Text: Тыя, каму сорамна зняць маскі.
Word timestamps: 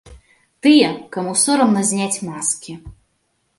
Тыя, 0.67 0.87
каму 1.17 1.35
сорамна 1.43 1.85
зняць 1.91 2.21
маскі. 2.33 2.73